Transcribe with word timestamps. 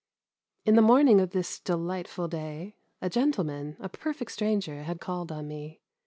In 0.65 0.73
the 0.73 0.81
morning 0.81 1.21
of 1.21 1.29
this 1.29 1.59
delightful 1.59 2.27
day, 2.27 2.75
a 3.03 3.07
gentleman, 3.07 3.77
a 3.79 3.87
per 3.87 4.13
fect 4.15 4.31
stranger, 4.31 4.81
had 4.81 4.99
called 4.99 5.31
on 5.31 5.47
me. 5.47 5.79